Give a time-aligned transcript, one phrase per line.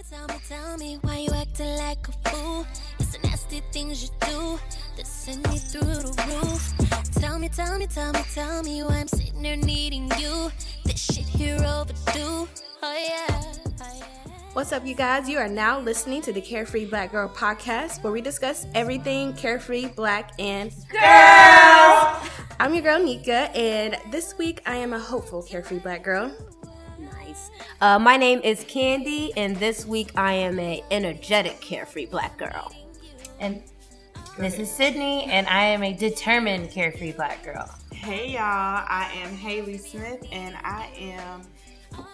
[0.00, 2.66] me, tell me, tell me why you acting like a fool.
[2.98, 4.58] It's the nasty things you do
[4.96, 7.12] that send me through the roof.
[7.20, 10.50] Tell me, tell me, tell me, tell me why I'm sitting there needing you.
[10.84, 12.48] This shit here overdue.
[12.82, 13.42] Oh yeah.
[13.82, 14.06] Oh, yeah.
[14.54, 15.28] What's up, you guys?
[15.28, 19.86] You are now listening to the Carefree Black Girl podcast, where we discuss everything carefree,
[19.88, 22.30] black, and girls.
[22.58, 26.32] I'm your girl Nika, and this week I am a hopeful carefree black girl.
[27.80, 27.96] Nice.
[27.96, 32.72] Uh, my name is Candy, and this week I am a energetic, carefree black girl.
[33.38, 33.62] And
[34.38, 37.68] this is Cidnee, and I am a determined, carefree black girl.
[37.92, 41.59] Hey y'all, I am Hali Smith and I am and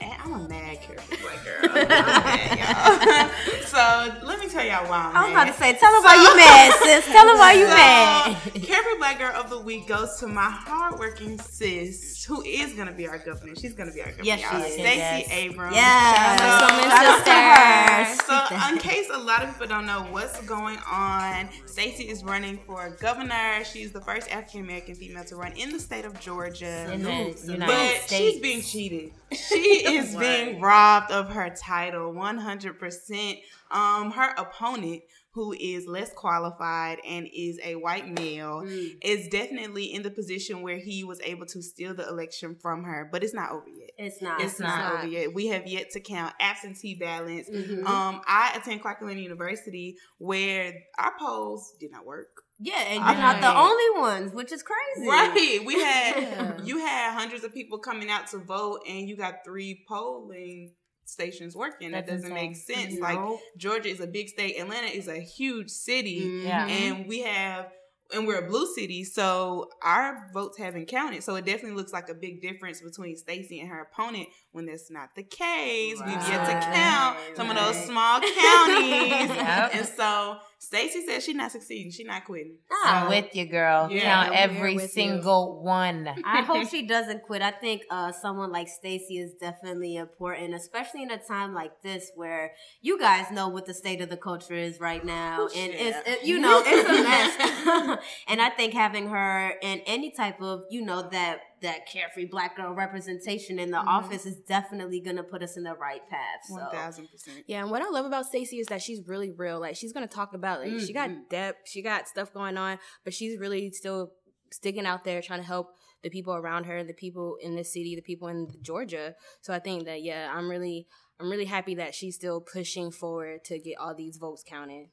[0.01, 1.71] Eh, I'm a mad carefree black girl.
[1.71, 3.61] I'm mad, y'all.
[3.67, 5.43] so let me tell y'all why I'm I was mad.
[5.43, 7.05] about to say, tell them why you mad, sis.
[7.13, 8.63] Tell them why you So, mad.
[8.67, 13.07] Carefree Black Girl of the Week goes to my hardworking sis, who is gonna be
[13.07, 13.55] our governor.
[13.55, 14.25] She's gonna be our governor.
[14.25, 14.65] Yes, she y'all.
[14.65, 14.73] is.
[14.75, 15.29] Stacey Yes.
[15.31, 15.77] Abrams.
[15.77, 16.41] Yes.
[16.41, 18.25] So, Woman sister.
[18.27, 22.59] so, in case a lot of people don't know what's going on, Stacey is running
[22.67, 23.63] for governor.
[23.65, 26.91] She's the first African American female to run in the state of Georgia.
[26.93, 28.13] In the United But States.
[28.13, 29.13] she's being cheated.
[29.33, 33.41] She is being robbed of her title 100%.
[33.71, 38.65] Um, her opponent, who is less qualified and is a white male,
[39.03, 43.09] is definitely in the position where he was able to steal the election from her.
[43.11, 43.91] But it's not over yet.
[43.99, 44.41] It's not.
[44.41, 44.95] It's not, not.
[45.01, 45.35] over yet.
[45.35, 47.51] We have yet to count absentee ballots.
[47.51, 47.85] Mhm.
[47.85, 52.36] Um, I attend Clark Atlanta University, where our polls did not work.
[52.59, 55.09] Yeah, and you're not the only ones, which is crazy.
[55.09, 55.61] Right.
[55.65, 56.61] We had Yeah.
[56.65, 60.73] you had hundreds of people coming out to vote and you got three polling
[61.05, 61.93] stations working.
[61.93, 62.95] That That's doesn't make sense.
[62.95, 63.01] No.
[63.01, 63.19] Like
[63.57, 66.21] Georgia is a big state, Atlanta is a huge city.
[66.21, 66.45] Mhm.
[66.45, 66.67] Yeah.
[66.67, 67.71] And we have
[68.13, 71.25] and we're a blue city, so our votes haven't counted.
[71.25, 74.93] So it definitely looks like a big difference between Stacey and her opponent when that's
[74.93, 75.99] not the case.
[75.99, 79.31] We've yet to count some of those small counties.
[79.37, 79.71] Yep.
[79.75, 81.93] And so Stacey said she's not succeeding.
[81.93, 82.57] She's not quitting.
[82.85, 83.91] I'm with you, girl.
[83.91, 84.89] Yeah, Count every with you.
[84.89, 86.09] single one.
[86.25, 87.43] I hope she doesn't quit.
[87.43, 92.11] I think uh, someone like Stacey is definitely important, especially in a time like this
[92.15, 95.99] where you guys know what the state of the culture is right now, and it's
[96.09, 97.99] it, you know it's a mess.
[98.29, 102.57] and I think having her in any type of you know that that carefree black
[102.57, 103.87] girl representation in the Mhm.
[103.87, 106.41] office is definitely gonna put us in the right path.
[106.47, 106.55] So.
[106.55, 107.45] One thousand percent.
[107.47, 109.59] Yeah, and what I love about Stacey is that she's really real.
[109.59, 111.29] Like she's gonna talk about like she got Mhm.
[111.31, 114.13] depth, she got stuff going on, but she's really still
[114.53, 117.97] sticking out there trying to help the people around her, the people in this city,
[117.97, 119.17] the people in Georgia.
[119.41, 120.87] So I think that yeah, I'm really
[121.19, 124.91] I'm really happy that she's still pushing forward to get all these votes counted.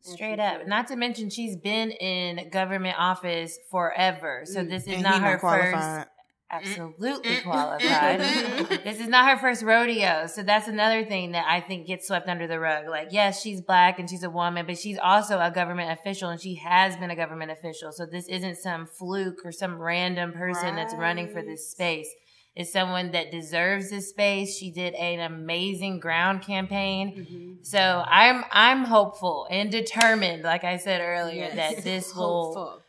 [0.00, 0.66] Straight up.
[0.66, 4.42] Not to mention, she's been in government office forever.
[4.44, 4.68] So Mm.
[4.70, 5.74] this is And not her qualified.
[5.74, 6.08] first.
[6.50, 8.20] Absolutely qualified.
[8.84, 10.26] this is not her first rodeo.
[10.26, 12.86] So that's another thing that I think gets swept under the rug.
[12.88, 16.40] Like, yes, she's black and she's a woman, but she's also a government official and
[16.40, 17.92] she has been a government official.
[17.92, 22.08] So this isn't some fluke or some random person that's running for this space.
[22.58, 24.56] It's someone that deserves this space.
[24.58, 27.04] She did an amazing ground campaign.
[27.60, 27.64] Mhm.
[27.64, 31.56] So I'm I'm hopeful and determined, like I said earlier, Yes.
[31.76, 32.46] that this will.
[32.54, 32.82] Hopeful.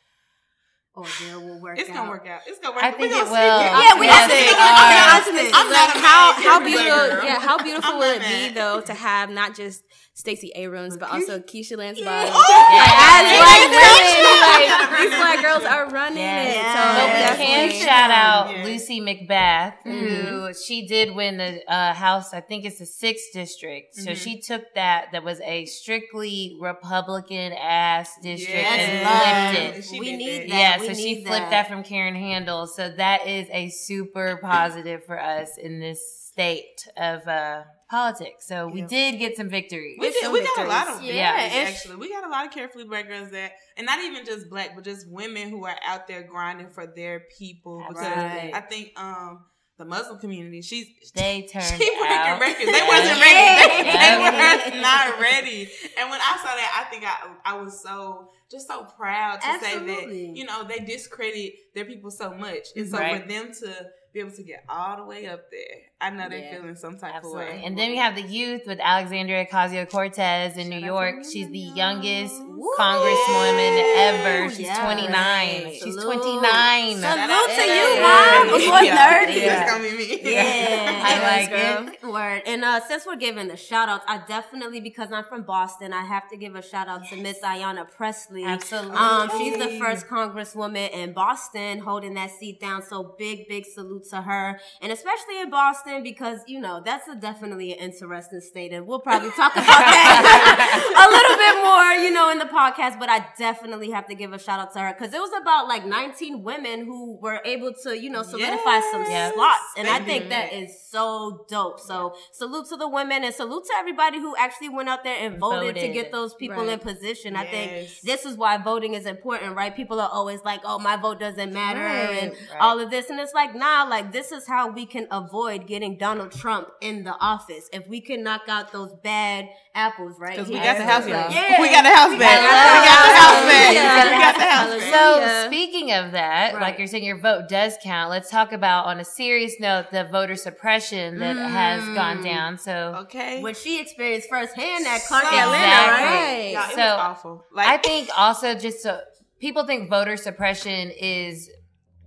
[0.97, 1.95] Ordeal will work It's out.
[1.95, 2.41] gonna work out.
[2.47, 2.97] It's gonna work I out.
[2.97, 3.59] think We it gonna will.
[3.59, 3.65] see.
[3.85, 5.17] Yeah, we have to it speak will.
[5.17, 5.53] optimistic.
[5.55, 7.23] I'm like a how how beautiful girl.
[7.23, 9.83] yeah how beautiful I'm will it be though to have not just
[10.19, 12.05] Stacey Abrams but also Keisha Lance Yeah.
[12.05, 13.19] Bottoms Oh, Yeah.
[13.19, 16.49] as black women like these black girls are running Yes.
[16.49, 16.73] it Yeah.
[16.75, 18.63] so But we can shout out Yeah.
[18.65, 20.25] Lucy McBath, Mm-hmm.
[20.25, 22.33] who she did win the uh, House.
[22.33, 23.95] I think it's the sixth district.
[23.95, 24.17] So Mhm.
[24.23, 25.07] she took that.
[25.13, 29.85] That was a strictly Republican ass district Yes, and flipped it.
[29.89, 30.49] She we need that.
[30.49, 30.57] that.
[30.57, 31.69] Yeah, We so she need flipped that.
[31.69, 32.67] from Karen Handel.
[32.67, 38.45] So that is a super positive for us in this state of uh, politics.
[38.47, 38.87] So we Yeah.
[38.87, 39.97] did get some victories.
[39.99, 41.95] We, did, we got a lot of Yeah, yeah, actually.
[41.95, 44.83] We got a lot of carefully black girls that, and not even just black, but
[44.83, 47.83] just women who are out there grinding for their people.
[47.87, 48.51] Because Right.
[48.53, 49.45] I think um
[49.77, 52.41] the Muslim community, she's They turned she breaking out.
[52.41, 52.65] records.
[52.65, 53.79] They wasn't ready.
[53.79, 55.69] They, they were not ready.
[55.97, 59.59] And when I saw that, I think I I was so just so proud to
[59.61, 63.21] say that you know they discredit their people so much, and so Right.
[63.21, 66.39] for them to be able to get all the way up there, I know they're
[66.39, 66.55] Yeah.
[66.55, 67.43] feeling some type Absolutely.
[67.43, 67.61] of way.
[67.65, 71.15] And then we have the youth with Alexandria Ocasio Cortez in New Shout out York.
[71.29, 72.71] She's the youngest Woo!
[72.79, 74.49] congresswoman ever.
[74.49, 74.79] She's Yes.
[74.79, 75.71] 29.
[75.73, 76.03] She's Salute.
[76.05, 76.91] 29.
[76.95, 78.45] Salute Shout out to to you, her.
[78.47, 78.47] mom.
[78.59, 79.25] Before Yeah.
[79.25, 79.39] 30.
[79.41, 80.19] That's gonna be me.
[80.33, 80.39] Yeah.
[81.03, 81.93] I Yes, like girl.
[81.93, 82.13] it.
[82.13, 82.41] Word.
[82.45, 86.03] And uh, since we're giving the shout outs, I definitely, because I'm from Boston, I
[86.05, 88.45] have to give a shout out to Miss Ayanna Pressley.
[88.45, 88.95] Absolutely.
[88.95, 92.81] Um, she's the first congresswoman in Boston holding that seat down.
[92.83, 94.59] So big, big salute to her.
[94.81, 98.71] And especially in Boston, because, you know, that's a definitely an interesting state.
[98.71, 102.99] And we'll probably talk about that a little bit more, you know, in the podcast.
[102.99, 105.67] But I definitely have to give a shout out to her because it was about
[105.67, 109.33] like 19 women who were able to, you know, solidify some Yes.
[109.33, 109.73] slots.
[109.77, 111.79] And I think that is so dope.
[111.79, 115.37] So salute to the women and salute to everybody who actually went out there and
[115.39, 116.73] voted, to get those people Right.
[116.73, 117.35] in position.
[117.35, 117.71] I think
[118.03, 119.75] this is why voting is important, right?
[119.75, 122.17] People are always like, "Oh, my vote doesn't matter," Right.
[122.21, 122.61] and Right.
[122.61, 125.78] all of this, and it's like, nah, like this is how we can avoid getting
[125.97, 130.35] Donald Trump in the office if we can knock out those bad apples, right?
[130.35, 130.63] Because we here.
[130.63, 131.33] got the house back.
[131.33, 131.61] Yeah.
[131.61, 132.41] We got the house back.
[132.41, 132.47] We
[132.87, 133.69] got the house back.
[133.69, 133.75] We
[134.19, 134.93] got the house back.
[134.93, 136.61] So speaking of that, Right.
[136.61, 138.09] like you're saying, your vote does count.
[138.09, 142.23] Let's talk about on a serious note the voter suppression that has gone mm.
[142.23, 142.57] down.
[142.57, 143.41] So Okay.
[143.41, 146.05] What she experienced firsthand at Clark So- Atlanta, Exactly.
[146.05, 146.51] right?
[146.53, 147.45] Y'all, it So, was awful.
[147.53, 148.99] Like I think also just so
[149.39, 151.49] people think voter suppression is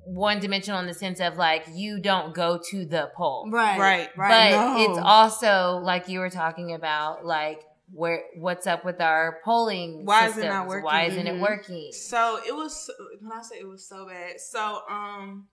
[0.04, 3.48] one dimensional in the sense of like you don't go to the poll.
[3.50, 4.10] Right, Right.
[4.16, 4.50] But right.
[4.50, 4.76] No.
[4.78, 7.62] it's also like you were talking about, like
[7.92, 10.04] where what's up with our polling?
[10.04, 10.84] Why is it not working?
[10.84, 11.40] Why isn't it Mhm.
[11.40, 11.92] working?
[11.92, 12.90] So it was
[13.20, 14.40] when I say it was so bad.
[14.40, 15.48] So um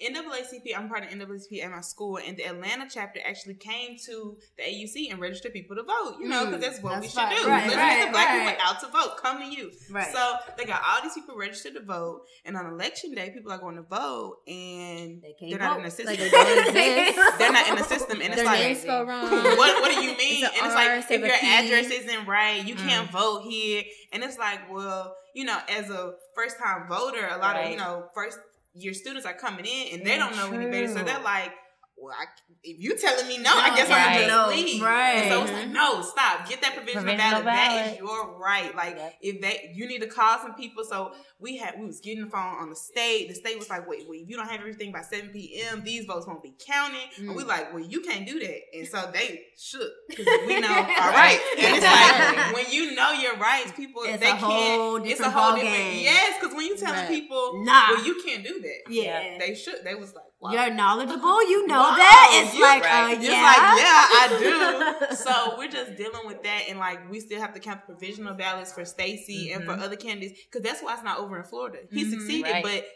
[0.00, 4.36] NAACP, I'm part of NAACP at my school, and the Atlanta chapter actually came to
[4.58, 6.16] the AUC and registered people to vote.
[6.20, 7.48] You know, because Mm, that's what we that's should right, do.
[7.48, 9.16] right, Let's right, get the black people out to vote.
[9.22, 9.70] Come to you.
[9.90, 10.12] Right.
[10.12, 13.58] So they got all these people registered to vote, and on election day, people are
[13.58, 15.78] going to vote, and they they're not vote.
[15.78, 16.06] in the system.
[16.08, 19.30] Like they they're not in the system, and it's Their like wrong.
[19.56, 20.44] what what do you mean?
[20.44, 21.46] It's and it's R like if your P.
[21.46, 23.12] address isn't right, you can't Mm.
[23.12, 23.82] vote here.
[24.12, 27.76] And it's like, well, you know, as a first time voter, a lot of you
[27.76, 28.38] know first
[28.78, 31.52] year students are coming in and they don't know any better, so they're like.
[31.98, 32.26] Well, I,
[32.62, 34.22] if you telling me no, I guess right.
[34.22, 34.82] I'm No, gonna just leave.
[34.82, 35.14] right.
[35.16, 36.48] And so it's like, no, stop.
[36.48, 37.44] Get that provisional, Provisional ballot.
[37.46, 37.92] That ballot.
[37.94, 38.74] is your right.
[38.76, 39.14] Like Yep.
[39.22, 40.84] if they, you need to call some people.
[40.84, 43.28] So we had, we was getting the phone on the state.
[43.28, 46.04] The state was like, wait, wait, if you don't have everything by 7 p.m., these
[46.04, 47.00] votes won't be counted.
[47.18, 47.46] And we mm.
[47.48, 48.60] like, well, you can't do that.
[48.74, 51.42] And so they shook because we know our rights.
[51.58, 55.06] And it's like when you know your rights, people It's they can't.
[55.06, 55.74] It's a whole different.
[55.74, 56.02] game.
[56.04, 57.08] Yes, because when you telling Right.
[57.08, 57.94] people, Nah.
[57.94, 58.92] well, you can't do that.
[58.92, 59.38] Yeah.
[59.38, 59.82] They should.
[59.84, 60.50] They was like, wow.
[60.52, 61.48] You're knowledgeable.
[61.48, 62.42] You know Wow, that.
[62.44, 63.10] It's you- like, right.
[63.10, 63.42] uh, It's yeah.
[63.42, 65.16] like, yeah, I do.
[65.16, 68.34] so we're just dealing with that, and like we still have to count the provisional
[68.34, 69.82] ballots for Stacey and for Mhm.
[69.82, 71.78] other candidates because that's why it's not over in Florida.
[71.90, 72.10] He Mhm.
[72.10, 72.62] succeeded, Right.
[72.62, 72.86] but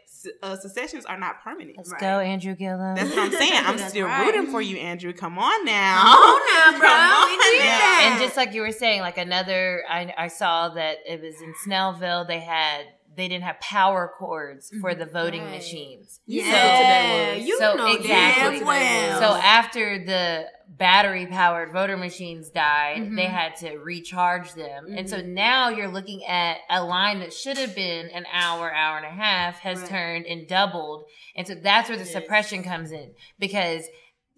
[0.42, 1.76] uh, secessions are not permanent.
[1.78, 2.00] Let's Right.
[2.00, 2.94] go, Andrew Gillum.
[2.94, 3.52] That's what I'm saying.
[3.64, 4.26] I'm still right.
[4.26, 5.12] rooting for you, Andrew.
[5.14, 6.02] Come on now.
[6.02, 6.40] Come on
[6.72, 6.88] now, bro.
[6.88, 7.64] Come we on need now.
[7.64, 8.08] that.
[8.12, 11.54] and just like you were saying, like another, I, I saw that it was in
[11.66, 12.26] Snellville.
[12.28, 12.84] They had
[13.16, 15.56] they didn't have power cords for the voting Right.
[15.56, 16.20] machines.
[16.26, 17.46] yeah, today was.
[17.48, 18.58] you So know exactly.
[18.58, 19.20] damn well.
[19.20, 23.16] So after the battery powered voter machines died, Mhm.
[23.16, 24.86] they had to recharge them.
[24.96, 28.96] And so now you're looking at a line that should have been an hour, hour
[28.96, 29.88] and a half has Right.
[29.90, 31.04] turned and doubled.
[31.34, 32.12] And so that's where the Yes.
[32.12, 33.88] suppression comes in because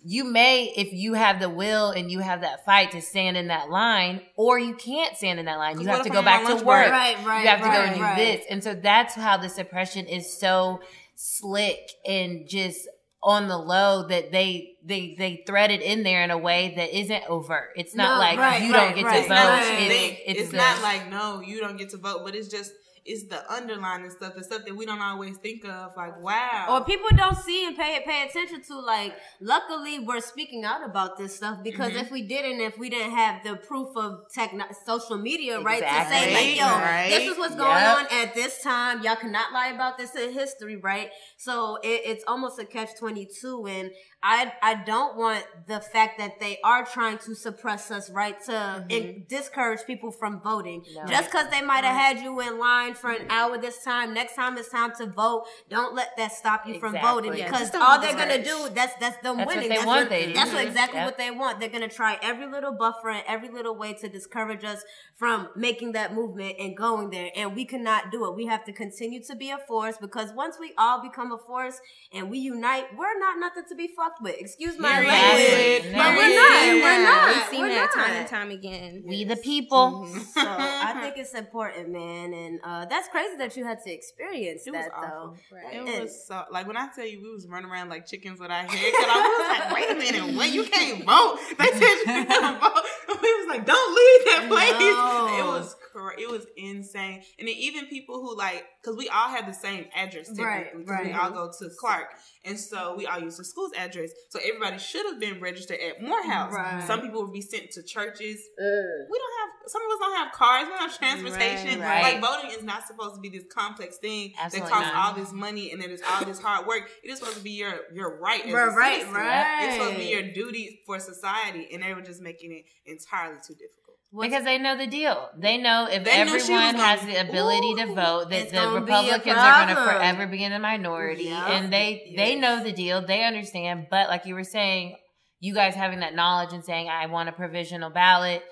[0.05, 3.49] you may, if you have the will and you have that fight to stand in
[3.49, 5.81] that line, or you can't stand in that line.
[5.81, 6.91] You have to go back to work.
[6.91, 8.17] right, right, you have to go right, and do right.
[8.17, 8.45] this.
[8.51, 10.81] And so that's how the suppression is so
[11.15, 12.89] slick and just
[13.23, 16.97] on the low that they they they thread it in there in a way that
[16.99, 17.69] isn't overt.
[17.77, 19.35] It's not No, like right, you right, don't get right, to It's vote.
[19.35, 19.71] not, right.
[19.71, 22.35] what you It's, it's, It's the- not like no, you don't get to vote, but
[22.35, 22.73] it's just
[23.05, 25.93] it's the underlying stuff, the stuff that we don't always think of.
[25.97, 28.79] Like wow, or people don't see and pay pay attention to.
[28.81, 32.03] Like, luckily, we're speaking out about this stuff because Mhm.
[32.03, 36.05] if we didn't, if we didn't have the proof of techno- social media, right, to
[36.11, 37.09] say like, yo, Right.
[37.11, 37.99] this is what's going Yep.
[37.99, 39.03] on at this time.
[39.03, 41.11] Y'all cannot lie about this in history, right?
[41.37, 43.91] So it, it's almost a catch twenty two, and
[44.23, 48.87] I I don't want the fact that they are trying to suppress us, right, to
[48.89, 50.85] en- discourage people from voting.
[50.95, 51.05] No.
[51.07, 54.35] Just because they might have had you in line for an hour this time, next
[54.37, 55.45] time it's time to vote.
[55.69, 57.11] Don't let that stop you from Exactly.
[57.29, 59.69] voting Yeah, because just all they're gonna do that's that's them That's what winning.
[59.69, 60.33] they that's want, what, they do.
[60.35, 61.07] that's what exactly Yep.
[61.07, 61.61] what they want.
[61.61, 64.83] They're gonna try every little buffer and every little way to discourage us
[65.17, 67.31] from making that movement and going there.
[67.37, 68.35] And we cannot do it.
[68.37, 71.81] We have to continue to be a force because once we all become a force
[72.13, 74.37] and we unite, we're not nothing to be fucked with.
[74.39, 75.09] Excuse my Period.
[75.09, 75.47] language.
[75.47, 75.83] Period.
[75.97, 76.53] But we're not.
[76.67, 77.29] Yeah, We're not.
[77.37, 78.05] We've seen We're that not.
[78.07, 79.03] time and time again.
[79.07, 80.07] we the people.
[80.35, 84.67] So I think it's important, man, and uh, that's crazy that you had to experience
[84.67, 85.35] It was that though.
[85.53, 85.75] Right.
[85.75, 88.41] It And- was so like when I tell you we was running around like chickens
[88.41, 88.77] with our cut off.
[88.77, 90.49] We was like, wait a minute, what?
[90.53, 91.39] You can't vote.
[91.59, 92.83] They said you can't vote.
[93.43, 94.73] Was like, don't leave that place.
[94.73, 95.39] No.
[95.39, 96.23] It was crazy.
[96.23, 97.23] It was insane.
[97.39, 100.85] And then even people who like, because we all have the same address, Right, technically,
[100.95, 102.07] 'cause We all go to Clark,
[102.45, 104.11] and so we all use the school's address.
[104.31, 106.53] So everybody should have been registered at Morehouse.
[106.53, 106.85] Right.
[106.87, 108.41] Some people would be sent to churches.
[108.59, 109.49] We don't have.
[109.67, 110.65] Some of us don't have cars.
[110.67, 111.81] We don't have transportation.
[111.81, 115.07] Right, Like voting is not supposed to be this complex thing Absolutely that costs not.
[115.09, 116.91] all this money and then it's all this hard work.
[117.05, 118.45] It is supposed to be your your right.
[118.45, 119.65] As Right, a right, right.
[119.65, 123.12] It's supposed to be your duty for society, and they were just making it entirely
[123.47, 123.79] too difficult.
[124.21, 125.31] Because they know the deal.
[125.39, 128.55] They know if They knew she everyone gonna- has the ability to vote, that the
[128.57, 131.51] gonna be a Republicans are going to forever be in the minority, Yeah.
[131.53, 133.01] and they they know the deal.
[133.01, 133.87] They understand.
[133.91, 134.97] But like you were saying,
[135.41, 138.43] you guys having that knowledge and saying, "I want a provisional ballot."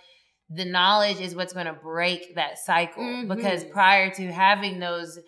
[0.49, 3.05] The knowledge is what's going to break that cycle.
[3.05, 3.29] Mhm.
[3.29, 5.19] Because prior to having those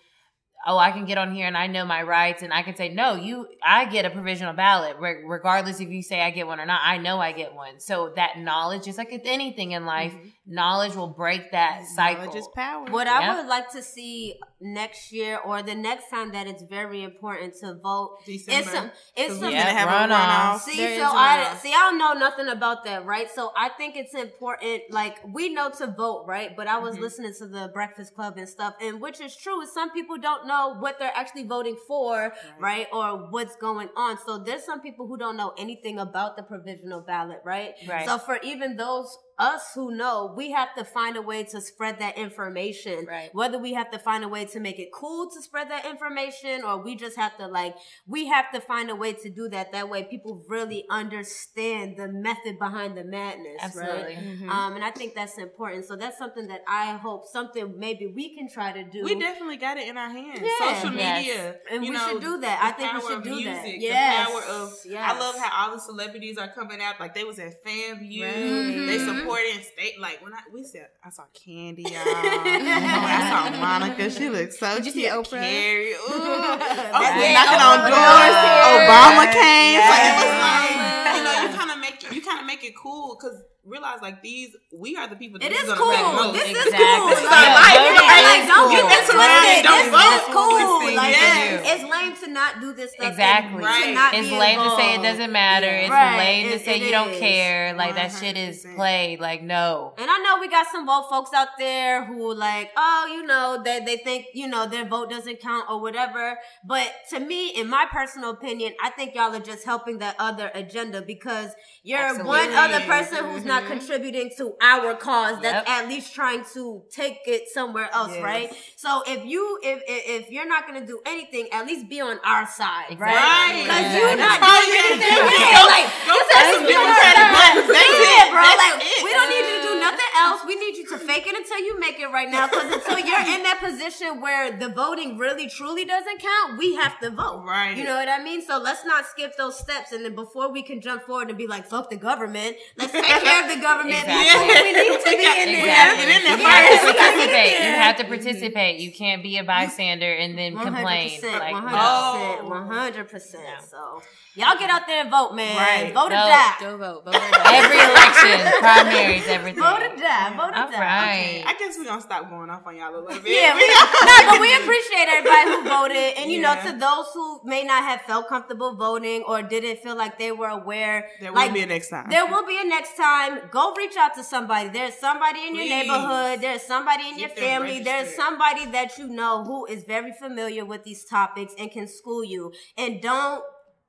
[0.66, 2.88] oh, I can get on here and I know my rights and I can say,
[2.88, 6.60] no, you, I get a provisional ballot, re- regardless if you say I get one
[6.60, 6.80] or not.
[6.84, 7.80] I know I get one.
[7.80, 10.12] So that knowledge, just like with anything in life,
[10.46, 12.24] knowledge will break that cycle.
[12.24, 12.84] Knowledge is power.
[12.90, 17.02] What I would like to see next year or the next time that it's very
[17.02, 18.60] important to vote December.
[18.60, 20.54] it's some it's 'Cause some Yeah, gonna have runoff.
[20.54, 20.60] a runoff.
[20.60, 21.58] See, There so is a I runoff.
[21.60, 21.68] see.
[21.70, 23.28] I don't know nothing about that, right?
[23.30, 24.82] So I think it's important.
[24.90, 26.54] Like we know to vote, right?
[26.56, 27.00] But I was Mhm.
[27.00, 29.60] listening to the Breakfast Club and stuff, and which is true.
[29.62, 32.86] Is some people don't know what they're actually voting for, right?
[32.92, 34.18] Or what's going on.
[34.26, 37.74] So there's some people who don't know anything about the provisional ballot, right?
[37.88, 38.06] Right.
[38.06, 41.98] So for even those us who know, we have to find a way to spread
[42.00, 43.06] that information.
[43.08, 43.30] Right.
[43.32, 46.62] Whether we have to find a way to make it cool to spread that information,
[46.64, 47.74] or we just have to like
[48.06, 49.72] we have to find a way to do that.
[49.72, 53.58] That way, people really understand the method behind the madness.
[53.60, 54.14] Absolutely.
[54.14, 54.18] Right?
[54.18, 54.50] Mm-hmm.
[54.50, 55.84] Um, and I think that's important.
[55.86, 59.02] So that's something that I hope something maybe we can try to do.
[59.04, 60.40] We definitely got it in our hands.
[60.42, 60.74] Yeah.
[60.82, 61.26] Social Yes.
[61.26, 61.56] media.
[61.70, 62.60] And we know, should do that.
[62.62, 63.62] I think we should do that.
[63.64, 64.26] music, Yes.
[64.26, 65.10] The power of Yes.
[65.14, 67.00] I love how all the celebrities are coming out.
[67.00, 68.22] Like they was at FAMU.
[68.22, 68.34] Right.
[68.34, 69.06] They Mhm.
[69.36, 71.92] Supporting state like when I we said I saw Candy, y'all.
[72.04, 74.10] I saw Monica.
[74.10, 75.06] She looked so Did you see.
[75.06, 75.40] Oprah?
[75.40, 75.92] Carrie.
[75.92, 75.98] Ooh.
[76.12, 77.32] Oh, Oprah it.
[77.32, 78.36] knocking Oprah on doors.
[78.76, 79.80] Obama came.
[79.80, 82.74] So it was like you know, you kind of make you kind of make it
[82.76, 85.38] cool because realize like these we are the people.
[85.38, 85.90] That It this is gonna cool.
[85.92, 86.32] affect most.
[86.34, 87.08] This is cool.
[87.08, 87.86] This is Like, our like, life.
[87.86, 88.70] you know, like, don't cool.
[88.72, 89.38] get this right.
[89.42, 89.64] twisted.
[89.64, 90.96] Don't This vote is cool.
[90.96, 91.60] Like, things.
[91.62, 93.10] it's, it's lame to not do this stuff.
[93.10, 93.62] Exactly.
[93.64, 94.14] Right.
[94.14, 95.68] It's be lame to say it doesn't matter.
[95.68, 96.18] It's Right.
[96.18, 97.74] lame to It- say it you don't care.
[97.74, 98.20] Like that uh-huh.
[98.20, 98.76] shit is 100%.
[98.76, 99.20] played.
[99.20, 99.94] Like no.
[99.98, 103.60] And I know we got some vote folks out there who like, oh, you know,
[103.64, 106.38] they, they think, you know, their vote doesn't count or whatever.
[106.64, 110.50] But to me, in my personal opinion, I think y'all are just helping that other
[110.54, 111.50] agenda because
[111.84, 115.76] you're one other person who's not contributing to our cause that's Yep.
[115.76, 118.22] at least trying to take it somewhere else, Yes.
[118.30, 118.48] right?
[118.76, 122.18] So if you if if, if you're not gonna do anything, at least be on
[122.24, 122.98] our side, Exactly.
[122.98, 123.22] right?
[123.22, 123.62] Right.
[123.62, 124.00] Because Exactly.
[124.00, 125.14] you're not doing anything.
[125.16, 127.68] Go- Yeah, like go just press as some you know, Democratic like, buttons.
[127.76, 128.30] That's yeah, it.
[128.32, 128.42] bro.
[128.42, 129.00] That's like it.
[129.04, 130.40] we don't need you to do nothing else.
[130.46, 132.46] We need you to fake it until you make it right now.
[132.48, 136.98] Because until you're in that position where the voting really truly doesn't count, we have
[137.00, 137.44] to vote.
[137.46, 137.76] Right.
[137.76, 138.40] You know what I mean?
[138.44, 139.92] So let's not skip those steps.
[139.92, 143.04] And then before we can jump forward and be like, fuck the government, let's take
[143.04, 144.48] care of the government Exactly.
[144.48, 145.66] before we need to be in there.
[145.66, 146.06] Exactly.
[146.06, 146.84] Get in there You have to first.
[146.86, 147.52] We gotta get in participate.
[147.66, 148.80] You have to participate.
[148.80, 151.20] You can't be a bystander and then complain.
[151.20, 152.50] 100%, Like 100%, no.
[152.50, 153.34] 100%.
[153.34, 153.40] No.
[153.68, 154.02] So
[154.34, 155.56] y'all get out there and vote, man.
[155.56, 155.92] Right.
[155.94, 156.28] Vote or Vote.
[156.28, 156.54] die.
[156.60, 157.04] Go vote.
[157.04, 157.56] Vote or die.
[157.56, 159.62] Every election, primaries, everything.
[159.62, 160.30] Vote or die.
[160.36, 160.80] Vote or All die.
[160.80, 161.44] right.
[161.46, 163.32] I guess we're gonna stop going off on y'all a little bit.
[163.32, 166.54] Yeah, we, no, but we appreciate everybody who voted, and you Yeah.
[166.54, 170.32] know, to those who may not have felt comfortable voting or didn't feel like they
[170.32, 172.08] were aware, there will be a next time.
[172.10, 173.40] there will be a next time.
[173.50, 174.68] Go reach out to somebody.
[174.68, 175.70] There's somebody in your Please.
[175.88, 176.40] neighborhood.
[176.40, 177.80] There's somebody in your Get them family.
[177.82, 182.24] There's somebody that you know who is very familiar with these topics and can school
[182.24, 182.52] you.
[182.76, 183.42] And don't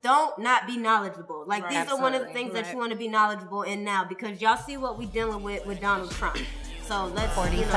[0.04, 1.44] don't not be knowledgeable.
[1.46, 1.84] Like Right.
[1.84, 2.34] these are one of the Absolutely.
[2.34, 5.42] things that you want to be knowledgeable in now because y'all see what we dealing
[5.42, 6.36] with with Donald Trump.
[6.86, 7.70] So let's you know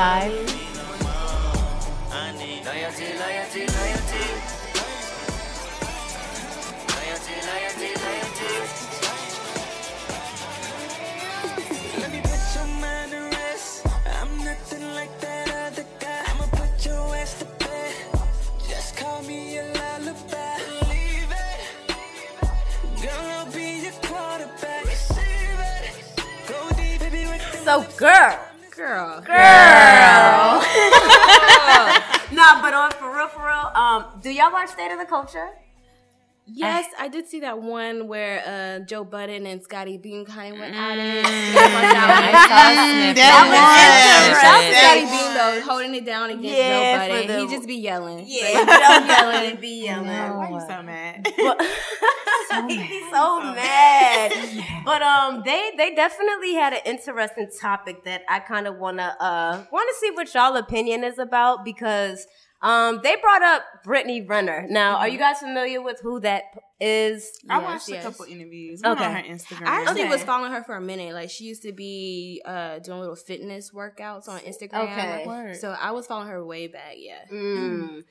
[27.68, 28.40] So girl.
[28.78, 29.20] Girl.
[29.20, 29.28] Girl.
[32.32, 33.72] nah, but on for real, for real.
[33.76, 35.50] Um, do y'all watch State of the Culture?
[36.50, 40.60] Yes, I did see that one where uh, Joe Budden and Scotty Beam kind of
[40.60, 41.26] went at it.
[41.28, 43.14] I saw.
[43.14, 44.78] That was Shout out to interesting.
[44.80, 48.24] Scotty Beam So holding it down against Yeah, Joe Budden, the- he just be yelling.
[48.28, 50.08] Yeah, Joe yelling and be yelling.
[50.08, 51.28] Why are you so mad?
[52.50, 54.32] But he'd be so mad.
[54.86, 59.64] But um, they they definitely had an interesting topic that I kind of wanna uh
[59.72, 62.26] wanna see what y'all opinion is about because
[62.62, 64.66] um they brought up Brittany Renner.
[64.70, 66.44] Now, are you guys familiar with who that
[66.80, 67.32] is?
[67.50, 68.04] I Yes, watched yes.
[68.06, 68.82] a couple interviews.
[68.84, 69.68] Okay, on her Instagram.
[69.68, 70.10] I actually Okay.
[70.10, 71.14] was following her for a minute.
[71.14, 74.92] Like she used to be uh, doing little fitness workouts on Instagram.
[74.92, 75.54] Okay.
[75.60, 76.96] So I was following her way back.
[76.98, 77.26] Yeah.
[77.32, 78.04] Mm.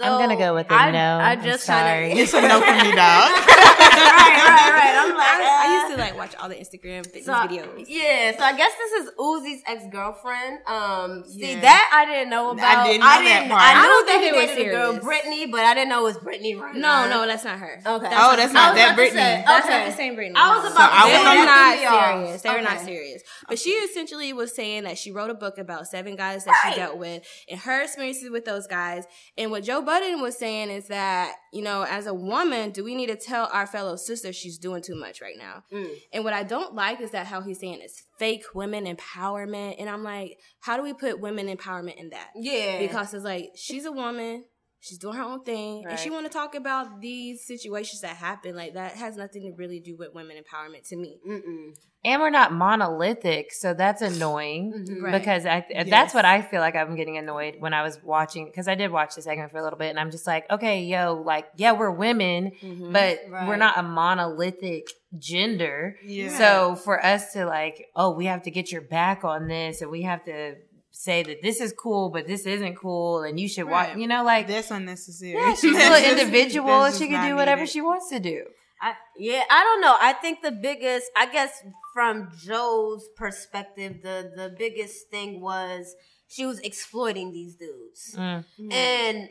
[0.00, 0.98] So I'm gonna go with a I, no.
[0.98, 2.08] I I'm just sorry.
[2.08, 3.28] kinda, it's a no for me, dog.
[3.36, 4.96] right, right, right.
[4.96, 7.84] I'm like, I, I uh, used to like watch all the Instagram fitness So, videos.
[7.86, 10.60] Yeah, so I guess this is Uzi's ex girlfriend.
[10.66, 11.60] Um, see Yeah.
[11.60, 12.64] that I didn't know about.
[12.78, 13.60] I didn't know that part.
[13.60, 14.98] I I knew don't that he they were dated a girl.
[15.00, 16.54] Brittany, but I didn't know it was Brittany.
[16.54, 17.82] Right No, no, that's not her.
[17.84, 18.08] Okay.
[18.10, 19.20] Oh, that's not I that Brittany.
[19.20, 19.78] say, That's okay.
[19.80, 20.32] not the same Britney.
[20.36, 20.70] I was no.
[20.72, 22.42] about to I say was they were not threw serious.
[22.42, 23.22] They were not serious.
[23.48, 26.76] But she essentially was saying that she wrote a book about seven guys that she
[26.76, 29.04] dealt with and her experiences with those guys.
[29.36, 32.94] And what Joe Budden was saying is that, you know, as a woman, do we
[32.94, 35.64] need to tell our fellow sister she's doing too much right now?
[35.72, 35.90] Mm.
[36.12, 39.80] And what I don't like is that how he's saying it's fake women empowerment.
[39.80, 42.28] And I'm like, how do we put women empowerment in that?
[42.36, 44.44] Yeah, because it's like she's a woman
[44.80, 48.56] she's doing her own thing and she want to talk about these situations that happen
[48.56, 51.74] like that has nothing to really do with women empowerment to me Mm-mm.
[52.02, 55.02] And we're not monolithic, so that's annoying Mhm.
[55.02, 55.12] Right.
[55.20, 55.90] because I Yes.
[55.90, 58.90] that's what I feel like I'm getting annoyed when I was watching because I did
[58.90, 61.72] watch the segment for a little bit and I'm just like, okay, yo, like yeah,
[61.72, 62.94] we're women, Mhm.
[62.94, 63.46] but Right.
[63.46, 65.96] we're not a monolithic gender.
[66.02, 66.28] Yeah.
[66.38, 69.90] So for us to like, oh, we have to get your back on this and
[69.90, 70.54] we have to
[70.92, 74.24] say that this is cool, but this isn't cool and you should watch, you know,
[74.24, 75.32] like that's unnecessary.
[75.32, 77.72] yeah, she's That's still an individual that's and she can do whatever needed.
[77.72, 78.44] she wants to do.
[78.82, 79.94] I, yeah, I don't know.
[80.00, 85.94] I think the biggest, I guess, from Joe's perspective, the the biggest thing was
[86.28, 88.44] she was exploiting these dudes, Mm.
[88.72, 89.28] and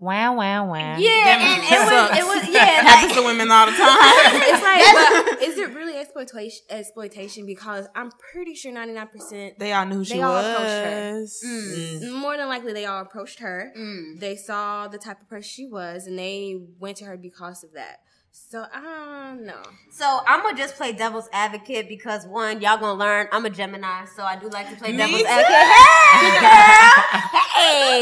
[0.00, 0.96] Wow, wow, wow.
[0.96, 3.98] yeah, and it was it was yeah, happens like, to women all the time.
[4.48, 9.84] it's like but is it really exploitation exploitation because i'm pretty sure 99% they all
[9.84, 11.12] knew who she They all approached her.
[11.20, 11.42] was.
[11.46, 12.12] Mm.
[12.18, 14.18] more than likely they all approached her Mm.
[14.18, 17.72] they saw the type of person she was and they went to her because of
[17.74, 17.98] that
[18.32, 22.94] so i don't know So I'm gonna just play devil's advocate because one, y'all gonna
[22.98, 23.26] learn.
[23.32, 25.26] I'm a Gemini, so I do like to play Me devil's too.
[25.26, 25.56] advocate.
[26.20, 26.50] Hey, girl.
[27.40, 27.49] Hey,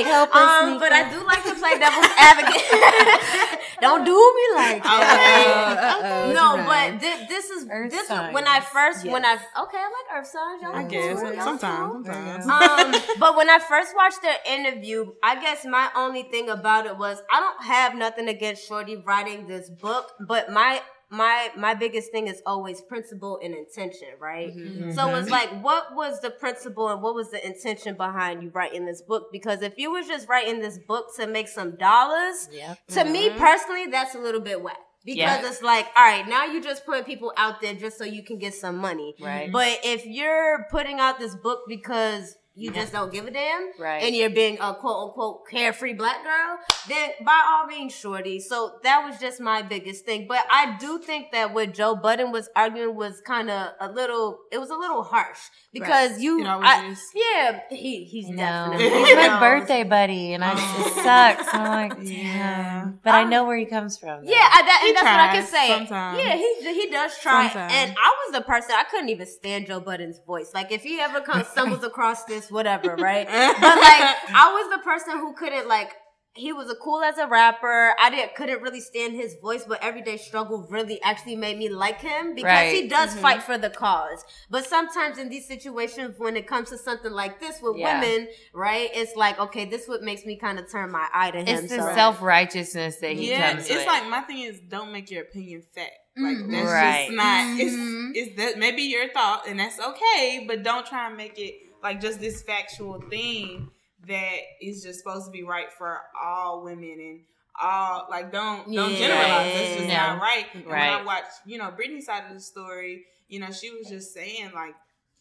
[0.04, 3.60] Help us, um, but I do like to play devil's advocate.
[3.80, 5.98] Don't do me like that.
[6.02, 7.18] Uh-oh, no, what you but doing?
[7.18, 8.34] thi- this is Earth this signs.
[8.34, 10.62] when I first when I okay I like Earth signs.
[10.62, 12.46] Y'all I cool, guess y'all sometimes, sometimes.
[13.04, 16.96] um, but when I first watched their interview, I guess my only thing about it
[16.98, 20.80] was I don't have nothing against Shorty writing this book, but my
[21.10, 24.48] my my biggest thing is always principle and intention, right?
[24.48, 24.82] Mm-hmm.
[24.82, 24.90] mm-hmm.
[24.92, 25.30] So it's mm-hmm.
[25.30, 29.32] like, what was the principle and what was the intention behind you writing this book?
[29.32, 32.78] Because if you was just writing this book to make some dollars, Yep.
[32.88, 33.38] to me mm-hmm.
[33.38, 34.78] personally, that's a little bit whack.
[35.04, 35.48] Because Yeah.
[35.48, 38.38] it's like, all right, now you're just putting people out there just so you can
[38.38, 39.14] get some money.
[39.18, 39.50] Right.
[39.50, 44.02] But if you're putting out this book because you just don't give a damn, Right.
[44.02, 48.40] and you're being a quote unquote carefree black girl, then by all means, shorty.
[48.40, 50.26] So that was just my biggest thing.
[50.28, 54.40] But I do think that what Joe Budden was arguing was kind of a little,
[54.50, 55.38] it was a little harsh
[55.72, 57.00] because you, It always I- is.
[57.14, 58.36] yeah, he he's No,
[58.72, 61.54] definitely he's my birthday buddy, and I just it sucks.
[61.54, 62.82] I'm like, Yeah.
[62.82, 63.00] damn.
[63.04, 64.24] But I know where he comes from.
[64.24, 64.30] though.
[64.30, 65.68] Yeah, I, that, and that's what I can say.
[65.68, 66.18] sometimes.
[66.18, 67.44] Yeah, he he does try.
[67.48, 67.72] Sometimes.
[67.72, 70.50] And I was the person I couldn't even stand Joe Budden's voice.
[70.54, 73.26] Like if he ever comes stumbles across this, whatever, right?
[73.60, 75.90] But like I was the person who couldn't like.
[76.34, 77.94] He was a cool as a rapper.
[77.98, 82.00] I didn't couldn't really stand his voice, but everyday struggle really actually made me like
[82.00, 83.20] him because he does Mm-hmm.
[83.22, 84.24] fight for the cause.
[84.48, 88.00] But sometimes in these situations, when it comes to something like this with Yeah.
[88.00, 88.88] women, right?
[88.94, 91.48] It's like okay, this what makes me kind of turn my eye to him.
[91.48, 91.94] It's the so.
[91.94, 93.86] self righteousness that he yeah, comes it's with.
[93.86, 95.90] like my thing is don't make your opinion fact.
[96.16, 97.06] Like that's Right.
[97.08, 97.44] just not.
[97.58, 97.76] It's
[98.16, 102.00] it's that maybe your thought and that's okay, but don't try and make it like
[102.00, 103.70] just this factual thing
[104.06, 107.20] that is just supposed to be right for all women and
[107.60, 108.98] all like don't don't Yeah.
[108.98, 109.52] generalize.
[109.54, 110.06] That's just Yeah.
[110.14, 110.46] not right.
[110.54, 113.88] And when I watched, you know, Brittany's side of the story, you know, she was
[113.88, 114.74] just saying like,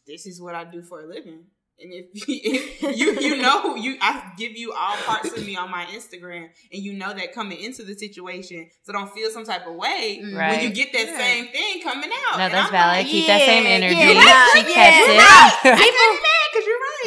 [0.05, 1.45] "This is what I do for a living."
[1.79, 5.69] And if, if you you know you I give you all parts of me on
[5.69, 9.67] my Instagram, and you know that coming into the situation, so don't feel some type
[9.67, 11.17] of way when you get that Yeah.
[11.17, 12.37] same thing coming out.
[12.39, 12.97] no, that's valid.
[12.97, 13.93] like, Keep that same energy.
[13.95, 15.77] yeah, she yeah, kept you're it.
[15.79, 15.79] not-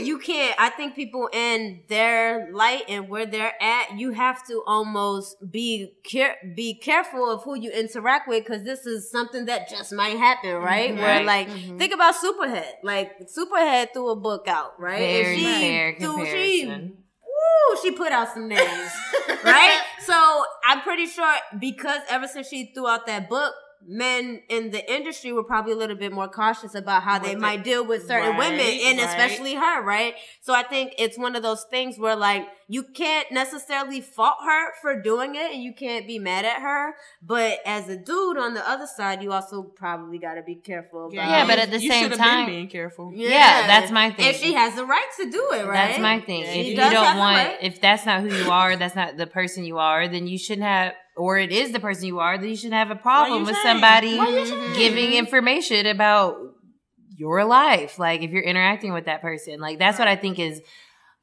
[0.05, 0.55] you can't.
[0.59, 5.93] I think people in their light and where they're at, you have to almost be
[6.05, 10.17] care be careful of who you interact with because this is something that just might
[10.17, 10.65] happen, mm-hmm.
[10.65, 10.95] right?
[10.95, 11.27] Where Right.
[11.27, 11.79] like mm-hmm.
[11.79, 12.73] think about Superhead.
[12.83, 15.01] Like Superhead threw a book out, right?
[15.03, 16.97] And Very she fair threw- she comparison.
[17.23, 18.91] Woo, she put out some names,
[19.45, 19.81] right?
[20.01, 23.55] So I'm pretty sure because ever since she threw out that book,
[23.87, 27.35] men in the industry were probably a little bit more cautious about how they What
[27.35, 29.09] they- might deal with certain Right, women, and right.
[29.09, 30.15] especially her, right?
[30.41, 34.73] So I think it's one of those things where like you can't necessarily fault her
[34.81, 36.95] for doing it, and you can't be mad at her.
[37.21, 41.07] But as a dude on the other side, you also probably got to be careful
[41.07, 41.15] about.
[41.15, 43.11] Yeah, but at the you same time- been being careful.
[43.15, 44.27] Yeah, that's my thing.
[44.29, 45.89] If she has the right to do it, right?
[45.89, 46.43] That's my thing.
[46.43, 47.59] Yeah, if you don't want, right.
[47.61, 50.67] if that's not who you are, that's not the person you are, then you shouldn't
[50.67, 53.55] have, or it is the person you are, then you shouldn't have a problem with
[53.57, 53.63] shame?
[53.63, 54.73] somebody Why you shame?
[54.75, 56.39] giving information about
[57.15, 57.99] your life.
[57.99, 60.63] Like if you're interacting with that person, like that's what I think is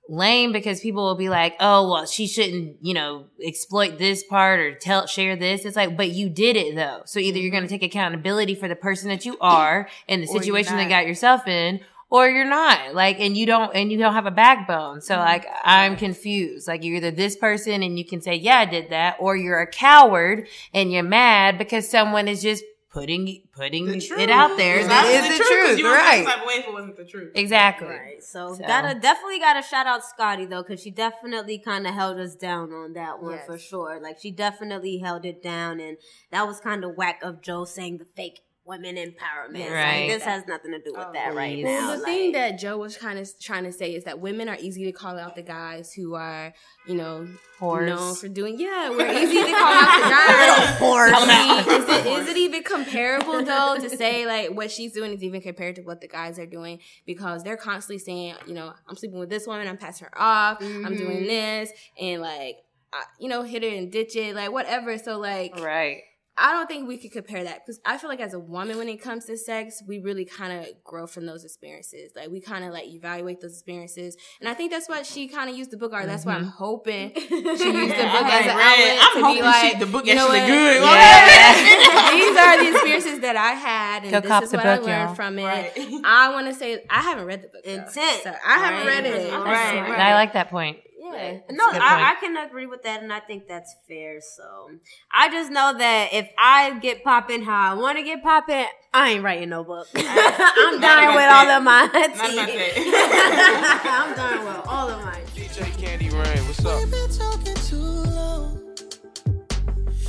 [0.07, 4.60] lame because people will be like, oh, well, she shouldn't, you know, exploit this part
[4.60, 5.65] or tell, share this.
[5.65, 7.01] It's like, but you did it though.
[7.05, 7.79] So either you're going to mm-hmm.
[7.79, 11.47] take accountability for the person that you are and the Or situation that got yourself
[11.47, 15.02] in, or you're not like, and you don't, and you don't have a backbone.
[15.02, 15.26] So mm-hmm.
[15.26, 16.67] like, I'm confused.
[16.67, 19.60] Like you're either this person and you can say, yeah, I did that, or you're
[19.60, 24.78] a coward and you're mad because someone is just putting, putting it out there.
[24.80, 26.26] It's That the the truth, 'cause truth, You would right?
[26.26, 27.32] type of way if it wasn't the truth.
[27.36, 27.89] Exactly.
[27.89, 28.24] Right.
[28.24, 32.17] So, So- gotta definitely gotta shout out Scotty though, because she definitely kind of held
[32.20, 33.46] us down on that one Yes.
[33.46, 34.00] for sure.
[34.02, 35.98] Like she definitely held it down, and
[36.32, 39.60] that was kind of whack of Joe saying the fake women empowerment.
[39.60, 40.08] Like, Right.
[40.10, 41.63] this has nothing to do with Oh, that right please.
[41.63, 41.88] now.
[41.88, 44.49] Well, the Like, thing that Joe was kind of trying to say is that women
[44.49, 46.53] are easy to call out the guys who are,
[46.86, 47.27] you know,
[47.60, 47.88] Whores.
[47.88, 48.60] known for doing.
[48.60, 51.13] Yeah, we're easy to call out the guys.
[51.13, 55.13] I mean, is it is it even comparable though to say like what she's doing
[55.13, 58.73] is even compared to what the guys are doing because they're constantly saying, you know,
[58.88, 61.27] I'm sleeping with this woman, I'm passing her off, I'm doing mm-hmm.
[61.27, 62.58] this, and like.
[62.93, 64.97] I, you know, hit it and ditch it, like whatever.
[64.97, 66.03] So, like, Right.
[66.39, 68.88] I don't think we could compare that because I feel like as a woman, when
[68.89, 72.12] it comes to sex, we really kind of grow from those experiences.
[72.15, 75.50] Like we kind of like evaluate those experiences, and I think that's what she kind
[75.50, 76.06] of used the book art.
[76.06, 76.50] That's why I'm mm-hmm.
[76.50, 78.97] hoping she used the book as an Right.
[78.97, 80.82] outlet I'm to hoping be like, she, the book you know actually good.
[80.84, 82.12] Yeah.
[82.17, 84.88] These are the experiences that I had, and Go this is the what I learned
[84.88, 85.15] y'all.
[85.15, 85.43] from it.
[85.45, 86.02] Right.
[86.04, 87.63] I want to say I haven't read the book.
[87.63, 87.71] though.
[87.71, 88.23] Intent.
[88.23, 89.04] So I haven't Right.
[89.04, 89.32] read it.
[89.34, 90.00] Right, Right, right.
[90.00, 90.78] I like that point.
[90.99, 91.38] Yeah.
[91.51, 94.19] No, I, I can agree with that, and I think that's fair.
[94.19, 94.71] So,
[95.12, 99.12] I just know that if I get popping how I want to get popping, I
[99.12, 99.88] ain't writing no book.
[99.95, 102.83] I'm Not done about with all of my tea.
[103.89, 105.43] I'm done with all of my tea.
[105.43, 106.79] DJ Candy Raine, what's up?
[106.79, 108.75] We've been talking too long.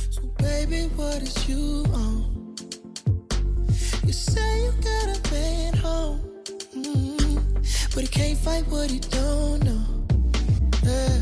[0.09, 2.55] So baby, what is you on?
[4.05, 6.21] You say you got a man home,
[6.75, 9.98] mm, but he can't fight what he don't know.
[10.89, 11.19] Yeah.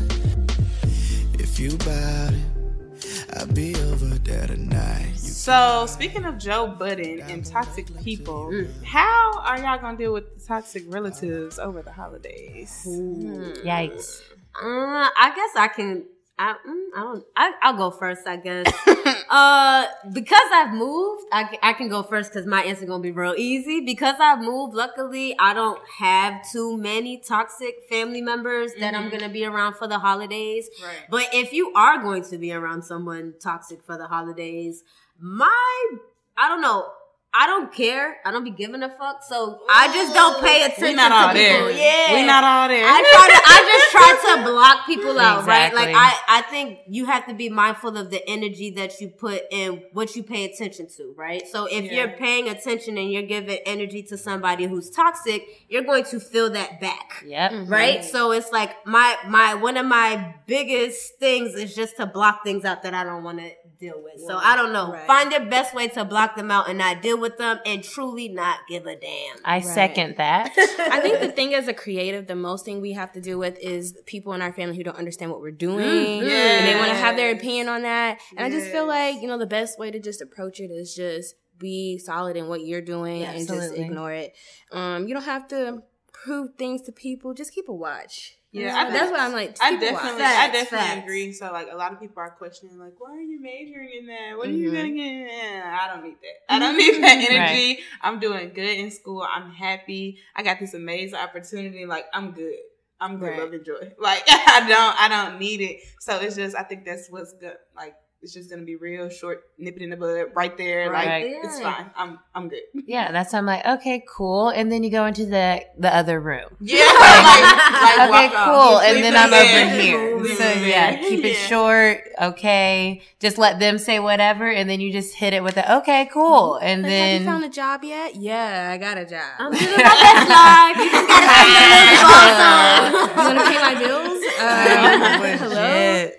[1.38, 5.10] If you bout it, I'll be over there tonight.
[5.10, 8.52] You So, speaking of Joe Budden and toxic people,
[8.84, 12.84] how are y'all gonna deal with the toxic relatives over the holidays?
[12.86, 14.22] Yikes.
[14.60, 16.04] Uh, I guess I can.
[16.38, 17.24] I, mm, I don't.
[17.34, 18.26] I, I'll go first.
[18.26, 18.66] I guess.
[19.30, 23.34] uh, because I've moved, I, I can go first because my answer gonna be real
[23.36, 23.80] easy.
[23.84, 29.28] Because I've moved, luckily I don't have too many toxic family members that I'm gonna
[29.28, 30.68] be around for the holidays.
[30.82, 30.96] Right.
[31.10, 34.84] But if you are going to be around someone toxic for the holidays,
[35.18, 35.88] my
[36.36, 36.88] I don't know.
[37.34, 38.16] I don't care.
[38.24, 39.22] I don't be giving a fuck.
[39.22, 41.66] So I just don't pay attention not all to people.
[41.66, 41.70] there.
[41.72, 42.14] Yeah.
[42.14, 42.84] We not all there.
[42.86, 45.72] I try to, I just try to block people out, right?
[45.74, 49.42] Like I, I think you have to be mindful of the energy that you put
[49.50, 51.46] in what you pay attention to, right?
[51.46, 51.92] So if Yeah.
[52.06, 56.48] you're paying attention and you're giving energy to somebody who's toxic, you're going to feel
[56.50, 57.22] that back.
[57.26, 57.52] Yep.
[57.52, 57.72] Mm-hmm.
[57.72, 58.04] Right?
[58.06, 62.64] So it's like my my one of my biggest things is just to block things
[62.64, 64.20] out that I don't want to deal with.
[64.26, 64.92] So I don't know.
[64.92, 65.06] Right.
[65.06, 68.28] Find the best way to block them out and not deal with them and truly
[68.28, 69.36] not give a damn.
[69.44, 70.52] I second that.
[70.56, 73.58] I think the thing as a creative, the most thing we have to deal with
[73.60, 76.22] is people in our family who don't understand what we're doing.
[76.22, 76.28] Mm-hmm.
[76.28, 78.20] And they want to have their opinion on that.
[78.36, 80.94] And I just feel like, you know, the best way to just approach it is
[80.94, 84.34] just be solid in what you're doing Yeah, and just ignore it.
[84.72, 87.34] Um, you don't have to prove things to people.
[87.34, 88.37] Just keep a watch.
[88.50, 89.56] Yeah, I I that's what I'm like.
[89.60, 90.02] I keep a watch.
[90.02, 91.02] definitely, I definitely facts.
[91.04, 91.32] agree.
[91.34, 94.38] So, like, a lot of people are questioning, like, why are you majoring in that?
[94.38, 94.62] What are Mm-hmm.
[94.62, 95.30] you gonna get?
[95.30, 96.54] Eh, I don't need that.
[96.54, 97.80] I don't need that energy.
[98.00, 99.22] I'm doing good in school.
[99.22, 100.18] I'm happy.
[100.34, 101.84] I got this amazing opportunity.
[101.84, 102.56] Like, I'm good.
[103.00, 103.28] I'm good.
[103.28, 103.38] Right.
[103.38, 103.92] Love and joy.
[104.00, 105.80] Like, I don't, I don't need it.
[106.00, 107.56] So it's just, I think that's what's good.
[107.76, 110.90] Like, it's just gonna be real short, nip it in the bud, right there.
[110.90, 111.90] Right like it's fine.
[111.96, 112.62] I'm I'm good.
[112.86, 114.48] Yeah, that's why I'm like, okay, cool.
[114.48, 116.48] And then you go into the the other room.
[116.60, 117.42] Yeah, like,
[117.82, 118.78] like okay, walk cool.
[118.80, 119.64] Just And then I'm there.
[119.64, 120.16] over here.
[120.18, 121.08] Leave So yeah, there.
[121.08, 121.46] keep it Yeah.
[121.46, 122.00] short.
[122.20, 126.08] Okay, just let them say whatever, and then you just hit it with the okay,
[126.12, 128.16] cool, and Like, have you found then a job yet?
[128.16, 129.22] Yeah, I got a job.
[129.38, 130.76] I'm living my best life.
[130.76, 134.18] You just gotta see the Lizzie Boss you want to pay my bills?
[134.38, 136.10] Um, hello.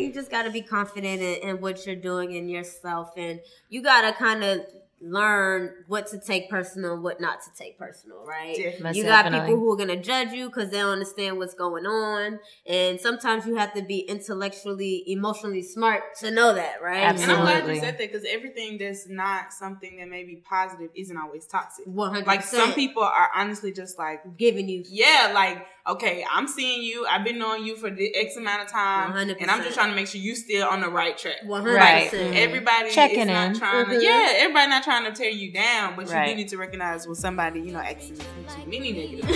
[0.00, 0.14] Legit.
[0.14, 3.82] You just got to be confident in, in what you're doing in yourself, and you
[3.82, 4.60] got to kind of
[5.02, 8.54] learn what to take personal and what not to take personal, right?
[8.54, 9.00] Definitely.
[9.00, 12.38] You got people who are gonna judge you because they don't understand what's going on,
[12.66, 17.02] and sometimes you have to be intellectually, emotionally smart to know that, right?
[17.02, 17.32] Absolutely.
[17.32, 20.90] And I'm glad you said that because everything that's not something that may be positive
[20.94, 21.86] isn't always toxic.
[21.86, 26.46] One hundred Like some people are honestly just like, giving you yeah, like okay, I'm
[26.48, 27.06] seeing you.
[27.06, 29.36] I've been knowing you for the X amount of time, 100%.
[29.40, 31.36] and I'm just trying to make sure you still on the right track.
[31.46, 32.08] Right.
[32.08, 32.36] hundred percent.
[32.36, 33.58] Everybody Checking is not in.
[33.58, 34.02] trying to, Mhm.
[34.02, 37.14] yeah, everybody not trying to tear you down, but you do need to recognize when
[37.16, 38.24] somebody, you know, acting too
[38.66, 39.26] many negative.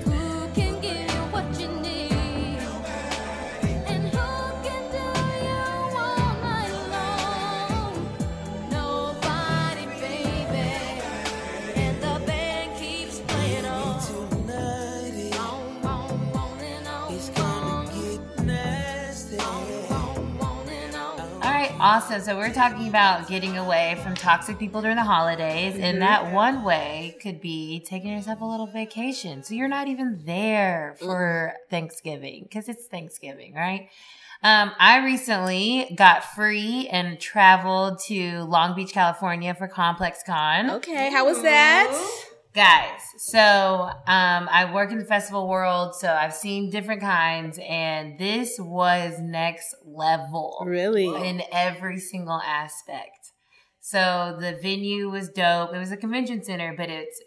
[21.81, 22.21] awesome.
[22.21, 26.63] So we're talking about getting away from toxic people during the holidays, and that one
[26.63, 29.43] way could be taking yourself a little vacation.
[29.43, 33.89] So you're not even there for Thanksgiving because it's Thanksgiving, right?
[34.43, 40.69] Um, I recently got free and traveled to Long Beach, California for Complex Con.
[40.71, 42.27] Okay, how was that?
[42.53, 43.39] Guys, so
[44.07, 49.19] um, I work in the festival world, so I've seen different kinds, and this was
[49.21, 51.05] next level Really?
[51.05, 53.31] in every single aspect.
[53.79, 55.73] So the venue was dope.
[55.73, 57.21] It was a convention center, but it's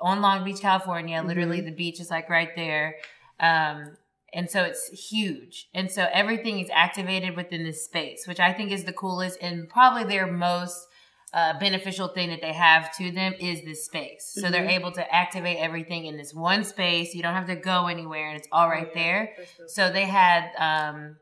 [0.00, 1.22] on Long Beach, California.
[1.22, 2.96] Literally, the beach is like right there.
[3.38, 3.98] Um,
[4.32, 5.68] and so it's huge.
[5.74, 9.68] And so everything is activated within this space, which I think is the coolest and
[9.68, 10.86] probably their most
[11.32, 14.36] uh, beneficial thing that they have to them is this space.
[14.40, 17.14] So they're able to activate everything in this one space.
[17.14, 19.34] You don't have to go anywhere and it's all right there.
[19.68, 21.16] So they had um,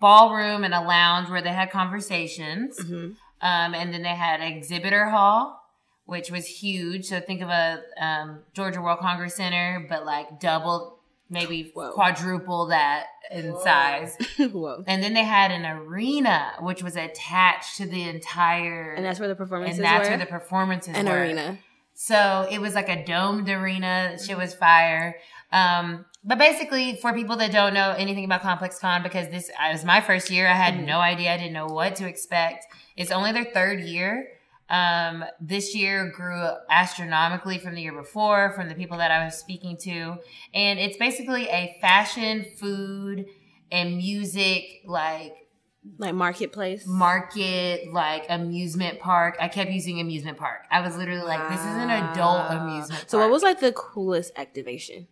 [0.00, 2.78] ballroom and a lounge where they had conversations.
[2.80, 3.16] Mhm.
[3.42, 5.62] Um, and then they had exhibitor hall,
[6.06, 7.06] which was huge.
[7.06, 10.95] So think of a um, Georgia World Congress Center, but like double,
[11.30, 11.92] maybe Whoa.
[11.92, 14.16] quadruple that in size.
[14.38, 14.84] Whoa.
[14.86, 19.28] And then they had an arena, which was attached to the entire, And that's where
[19.28, 19.84] the performances were.
[19.84, 20.16] and that's were?
[20.16, 21.00] where the performances were.
[21.00, 21.18] An were.
[21.18, 21.58] arena.
[21.94, 24.16] So it was like a domed arena.
[24.24, 25.16] Shit was fire.
[25.50, 29.84] Um, but basically, for people that don't know anything about Complex Con, because this was
[29.84, 31.32] my first year, I had no idea.
[31.32, 32.66] I didn't know what to expect.
[32.96, 34.28] It's only their third year.
[34.68, 39.36] Um, this year grew astronomically from the year before, from the people that I was
[39.36, 40.16] speaking to.
[40.54, 43.26] And it's basically a fashion, food,
[43.70, 45.32] and music like
[45.98, 46.84] Like marketplace.
[46.86, 49.36] market, like amusement park.
[49.40, 50.62] I kept using amusement park.
[50.70, 52.58] I was literally like, this is an adult Wow.
[52.62, 53.10] amusement park.
[53.10, 55.06] So what was like the coolest activation?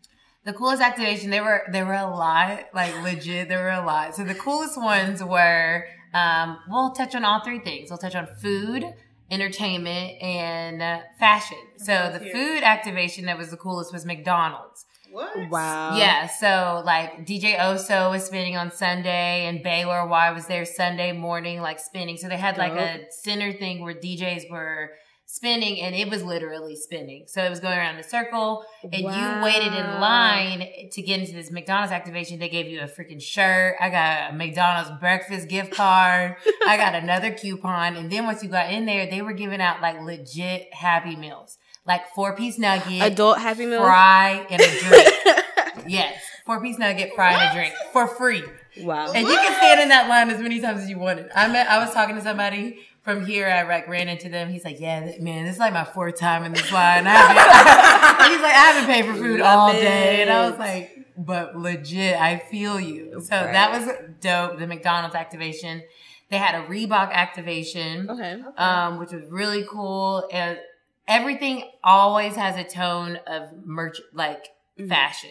[0.44, 1.30] the coolest activation?
[1.30, 4.14] There were there were a lot, like legit, there were a lot.
[4.14, 7.88] So the coolest ones were um, we'll touch on all three things.
[7.90, 8.84] We'll touch on food,
[9.30, 11.58] entertainment, and uh, fashion.
[11.76, 14.86] So the food activation that was the coolest was McDonald's.
[15.10, 15.48] What?
[15.48, 15.96] Wow.
[15.96, 21.12] Yeah, so like DJ Oso was spinning on Sunday and Baylor Y was there Sunday
[21.12, 22.16] morning, like spinning.
[22.16, 24.90] So they had like a center thing where DJs were
[25.34, 27.24] spinning and it was literally spinning.
[27.26, 31.18] So it was going around in a circle and you waited in line to get
[31.18, 32.38] into this McDonald's activation.
[32.38, 33.74] They gave you a freaking shirt.
[33.80, 36.36] I got a McDonald's breakfast gift card.
[36.68, 37.96] I got another coupon.
[37.96, 41.58] And then once you got in there, they were giving out like legit happy meals.
[41.84, 43.80] Like four piece nugget Adult Happy Meal.
[43.80, 45.88] fry and a drink.
[45.88, 48.44] yes, four piece nugget, fry and a drink for free.
[48.82, 49.12] Wow.
[49.12, 51.28] And you can stand in that line as many times as you wanted.
[51.34, 53.48] I met, I was talking to somebody from here.
[53.48, 54.48] I like ran into them.
[54.50, 57.06] He's like, "Yeah, man, this is like my fourth time in this line.
[57.06, 61.06] I haven't." he's like, "I haven't paid for food all day," and I was like,
[61.16, 63.88] "But legit, I feel you." So that was
[64.20, 64.58] dope.
[64.58, 65.82] The McDonald's activation.
[66.30, 68.42] They had a Reebok activation Okay.
[68.56, 70.26] um, which was really cool.
[70.32, 70.58] And
[71.06, 74.46] everything always has a tone of merch, like
[74.88, 75.30] fashion.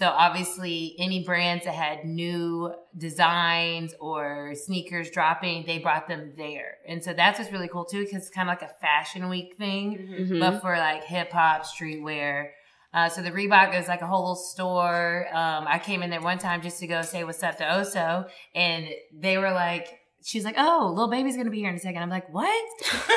[0.00, 6.78] So obviously, any brands that had new designs or sneakers dropping, they brought them there,
[6.88, 9.56] and so that's what's really cool too, because it's kind of like a fashion week
[9.58, 10.40] thing, Mhm.
[10.40, 12.48] but for like hip hop, streetwear.
[12.94, 15.26] Uh, so the Reebok is like a whole little store.
[15.34, 18.26] Um, I came in there one time just to go say what's up to Oso,
[18.54, 19.86] and they were like,
[20.24, 22.02] she's like, "Oh, Lil Baby's gonna be here in a second.
[22.02, 22.64] I'm like, "What?"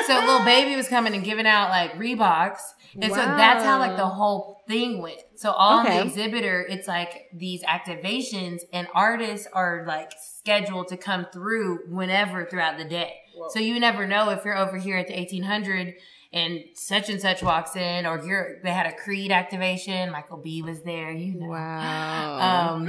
[0.06, 2.60] so Lil Baby was coming and giving out like Reeboks,
[3.00, 5.18] and so that's how like the whole thing went.
[5.36, 5.98] So on Okay.
[5.98, 12.44] the exhibitor, it's like these activations, and artists are like scheduled to come through whenever
[12.46, 13.14] throughout the day.
[13.50, 15.94] So you never know if you're over here at the 1800
[16.32, 20.10] and such and such walks in, or you're they had a Creed activation.
[20.10, 21.46] Michael B was there, you know.
[21.48, 22.74] Wow.
[22.76, 22.88] Um,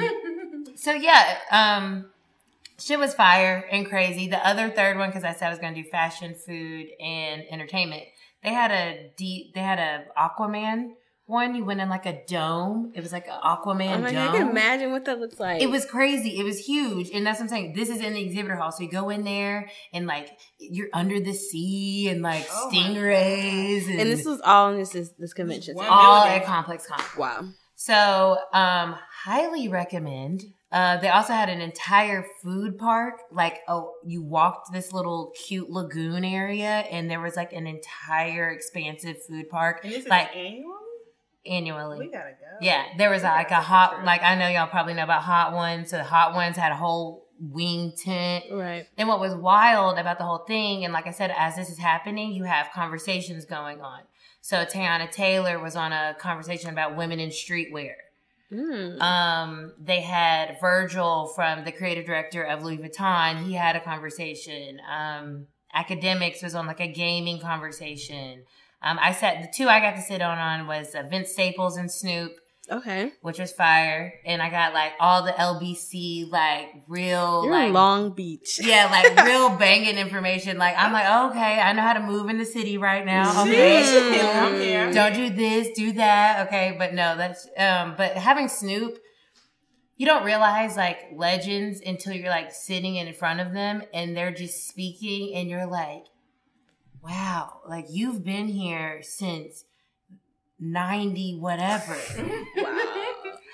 [0.76, 2.06] so yeah, um,
[2.80, 4.28] shit was fire and crazy.
[4.28, 7.44] The other third one, because I said I was going to do fashion, food, and
[7.50, 8.04] entertainment.
[8.46, 10.92] They had a deep, they had a Aquaman
[11.26, 11.56] one.
[11.56, 12.92] You went in like a dome.
[12.96, 14.30] It was like an Aquaman I'm like, dome.
[14.30, 15.62] I can imagine what that looks like.
[15.62, 16.38] It was crazy.
[16.40, 17.10] It was huge.
[17.12, 17.74] And that's what I'm saying.
[17.74, 18.72] This is in the exhibitor hall.
[18.72, 23.90] So you go in there and like you're under the sea and like Oh stingrays.
[23.90, 25.76] And, and this was all in this is this convention.
[25.76, 26.42] One all building.
[26.42, 27.04] at Complex Con.
[27.18, 27.46] Wow.
[27.76, 30.44] So, um, highly recommend.
[30.76, 33.22] Uh, they also had an entire food park.
[33.32, 38.50] Like, oh, you walked this little cute lagoon area, and there was like an entire
[38.50, 39.80] expansive food park.
[39.86, 40.76] And this is Like annual.
[41.46, 42.10] We annually.
[42.12, 42.58] gotta go.
[42.60, 45.92] Yeah, there was like a hot, like I know y'all probably know about Hot Ones.
[45.92, 48.46] So the Hot Ones had a whole wing tent.
[48.52, 48.86] Right.
[48.98, 51.78] And what was wild about the whole thing, and like I said, as this is
[51.78, 54.02] happening, you have conversations going on.
[54.42, 57.94] So Teyana Taylor was on a conversation about women in streetwear.
[58.52, 59.02] Mm.
[59.02, 63.46] Um, they had Virgil from the creative director of Louis Vuitton.
[63.46, 64.80] He had a conversation.
[64.90, 68.44] Um, Akademiks was on like a gaming conversation.
[68.82, 71.76] Um, I sat the two I got to sit on on was uh, Vince Staples
[71.76, 72.34] and Snoop,
[72.72, 73.12] Okay.
[73.22, 78.12] which was fire, and I got like all the LBC like real You're like Long
[78.12, 78.60] Beach.
[78.64, 80.58] yeah, like real banging information.
[80.58, 83.44] Like I'm like, okay, I know how to move in the city right now.
[83.44, 83.84] Okay.
[83.84, 84.92] Sheesh, I'm here.
[84.92, 86.48] Don't do this, do that.
[86.48, 88.98] Okay, but no, that's um but having Snoop,
[89.98, 94.34] you don't realize like legends until you're like sitting in front of them and they're
[94.34, 96.06] just speaking and you're like,
[97.04, 99.64] wow, like you've been here since
[100.60, 101.96] 90 whatever.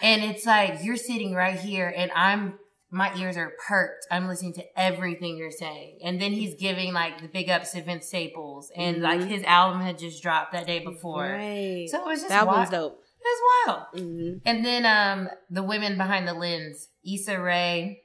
[0.04, 2.58] And it's like you're sitting right here and I'm
[2.90, 4.08] my ears are perked.
[4.10, 6.00] I'm listening to everything you're saying.
[6.04, 8.72] And then he's giving like the big ups to Vince Staples.
[8.76, 11.22] And like his album had just dropped that day before.
[11.24, 11.88] Right.
[11.88, 12.58] So it was just that wild.
[12.58, 13.00] one's dope.
[13.24, 14.04] It was wild.
[14.04, 18.02] hmm And then um the women behind the lens, Issa Rae,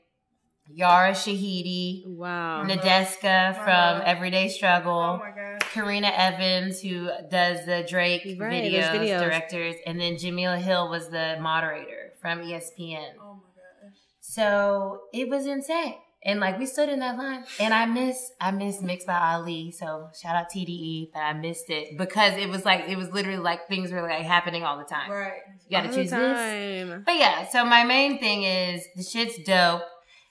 [0.68, 2.62] Yara Shahidi, Wow.
[2.66, 4.92] Nadeska from Everyday Struggle.
[4.92, 5.55] Oh my god.
[5.76, 9.20] Karena Evans, who does the Drake Right, videos, videos.
[9.20, 13.12] directors, and then Jemele Hill was the moderator from ESPN.
[13.20, 13.50] Oh my
[13.88, 13.98] gosh.
[14.20, 15.96] So it was insane.
[16.24, 19.70] And like we stood in that line and I miss I miss Mix by Ali.
[19.70, 23.38] So shout out TDE, but I missed it because it was like it was literally
[23.38, 25.08] like things were like happening all the time.
[25.10, 25.34] Right.
[25.68, 26.88] You gotta All the choose this.
[26.88, 27.02] time.
[27.06, 29.82] But yeah, so my main thing is the shit's dope.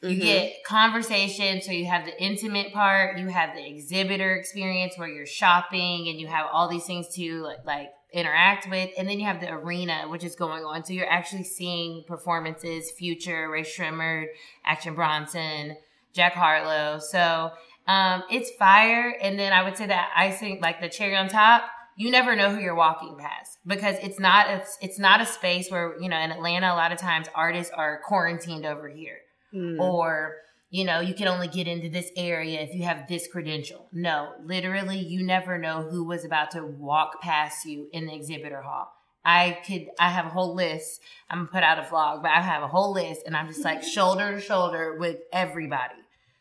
[0.05, 0.21] You Mhm.
[0.21, 5.25] get conversation, so you have the intimate part, you have the exhibitor experience where you're
[5.25, 9.25] shopping and you have all these things to like, like interact with, and then you
[9.25, 10.83] have the arena which is going on.
[10.85, 14.27] So you're actually seeing performances, Future, Rae Sremmurd,
[14.63, 15.75] Action Bronson,
[16.13, 16.99] Jack Harlow.
[16.99, 17.51] So
[17.87, 21.63] um, it's fire, and then I would say that icing, like the cherry on top,
[21.97, 25.71] you never know who you're walking past because it's not it's, it's not a space
[25.71, 29.19] where you know in Atlanta a lot of times artists are quarantined over here
[29.55, 29.79] Mm.
[29.79, 30.35] or
[30.69, 34.33] you know you can only get into this area if you have this credential no
[34.43, 38.91] literally you never know who was about to walk past you in the exhibitor hall
[39.23, 42.41] i could i have a whole list i'm gonna put out a vlog but i
[42.41, 45.95] have a whole list and i'm just like shoulder to shoulder with everybody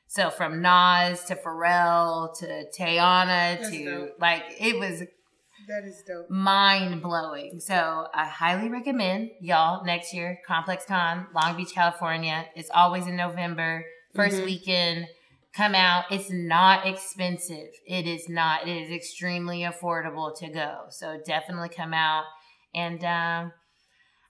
[0.07, 4.17] so from Nas to Pharrell to Teyana That's to dope.
[4.21, 5.03] like it was
[5.69, 6.29] That is dope.
[6.31, 7.61] mind blowing.
[7.61, 12.47] So I highly recommend y'all next year, Complex Con, Long Beach, California.
[12.55, 14.45] It's always in November, 1st Mhm.
[14.45, 15.09] weekend.
[15.55, 16.05] Come out.
[16.11, 17.69] It's not expensive.
[17.87, 18.67] It is not.
[18.67, 20.87] It is extremely affordable to go.
[20.91, 22.25] So definitely come out.
[22.75, 23.53] And um,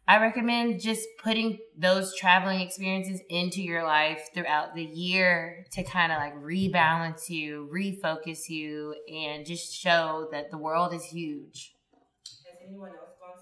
[0.06, 6.12] I recommend just putting those traveling experiences into your life throughout the year to kind
[6.12, 11.74] of like rebalance you, refocus you, and just show that the world is huge.
[12.46, 13.38] Has anyone else gone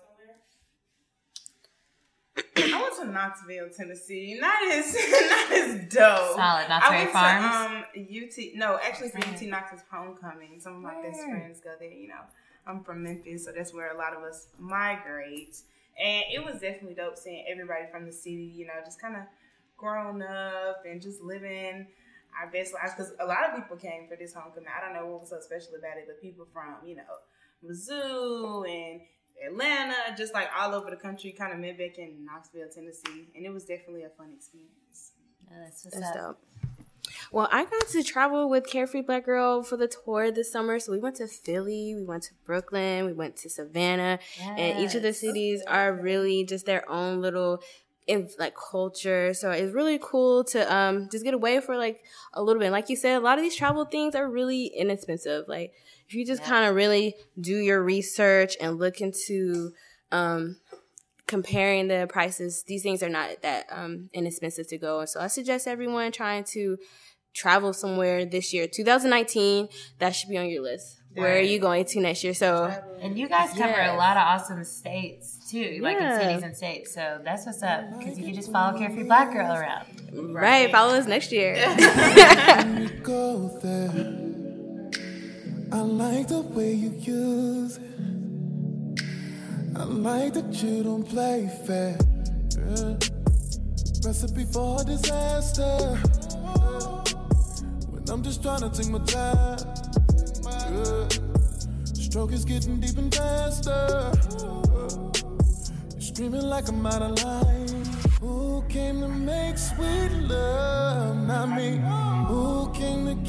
[2.55, 2.79] somewhere?
[2.79, 4.39] I went to Knoxville, Tennessee.
[4.41, 4.95] Not as
[5.31, 6.37] not as dope.
[6.37, 7.87] Solid, Knott's I went Farms.
[7.95, 8.55] to um UT.
[8.55, 9.35] No, actually for Right.
[9.35, 10.61] UT Knox's homecoming.
[10.61, 11.91] Some of my best friends go there.
[11.91, 12.21] You know,
[12.69, 15.57] I'm from Memphis, so that's where a lot of us migrate.
[15.99, 18.53] And it was definitely dope seeing everybody from the city.
[18.55, 19.23] You know, just kind of
[19.77, 21.87] grown up and just living
[22.41, 22.93] our best lives.
[22.97, 24.69] Because a lot of people came for this homecoming.
[24.71, 27.03] I don't know what was so special about it, but people from you know
[27.65, 29.01] Mizzou and
[29.47, 31.33] Atlanta, just like all over the country.
[31.33, 35.13] Kind of met back in Knoxville, Tennessee, and it was definitely a fun experience.
[35.51, 36.39] that's what's That's up.
[36.63, 36.72] dope.
[37.33, 40.79] Well, I got to travel with Carefree Black Girl for the tour this summer.
[40.79, 44.19] So we went to Philly, we went to Brooklyn, we went to Savannah,
[44.57, 45.21] and each of the Yes.
[45.21, 47.63] cities are really just their own little
[48.07, 49.33] in like culture.
[49.33, 52.73] So it's really cool to um just get away for like a little bit.
[52.73, 55.47] Like you said, a lot of these travel things are really inexpensive.
[55.49, 55.73] Like
[56.09, 59.73] if you just kind of really do your research and look into
[60.11, 60.57] um
[61.37, 65.05] comparing the prices, these things are not that um, inexpensive to go.
[65.07, 66.77] So I suggest everyone trying to
[67.35, 69.69] travel somewhere this year, 2019.
[70.01, 70.99] That should be on your list.
[71.15, 72.35] Where are you going to next year?
[72.35, 72.49] So
[73.01, 73.95] And you guys cover Yes.
[73.95, 76.15] a lot of awesome states too, like Yeah.
[76.15, 76.95] in cities and states.
[76.95, 79.87] So that's what's up because you can just follow Carefree Black Girl around.
[80.35, 81.55] right, follow us next year.
[85.75, 87.83] I like the way you use it.
[89.83, 91.99] I like that you don't play fair.
[92.57, 92.95] Yeah.
[94.07, 95.99] Recipe for disaster.
[97.91, 99.59] When I'm just trying to take my time.
[100.47, 101.09] Yeah.
[101.95, 104.13] Stroke is getting deep and faster.
[105.91, 107.62] You're screaming like I'm out of line.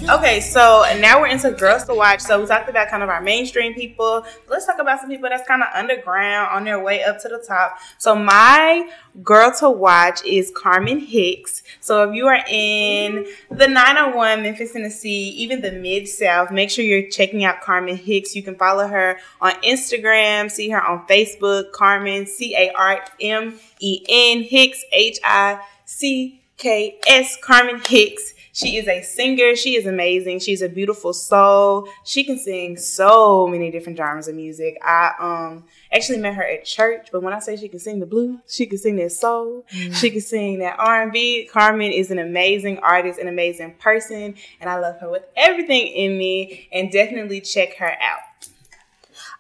[0.10, 2.20] Okay, so now we're into girls to watch.
[2.20, 4.26] So we talked about kind of our mainstream people.
[4.50, 7.44] Let's talk about some people that's kind of underground on their way up to the
[7.46, 7.78] top.
[7.98, 8.90] So my
[9.24, 11.64] girl to watch is Carmen Hicks.
[11.80, 16.84] So if you are in the 901 Memphis, Tennessee, even the Mid South, make sure
[16.84, 18.36] you're checking out Carmen Hicks.
[18.36, 23.60] You can follow her on Instagram, see her on Facebook, Carmen C A R M
[23.80, 28.34] E N Hicks H I C K S Carmen Hicks.
[28.56, 29.56] She is a singer.
[29.56, 30.40] She is amazing.
[30.40, 31.88] She's a beautiful soul.
[32.04, 34.78] She can sing so many different genres of music.
[34.84, 38.06] I um actually met her at church, but when I say she can sing the
[38.06, 39.66] blues, she can sing that soul.
[39.68, 41.50] She can sing that R&B.
[41.52, 46.18] Carmen is an amazing artist, an amazing person, and I love her with everything in
[46.18, 46.70] me.
[46.72, 48.20] And definitely check her out.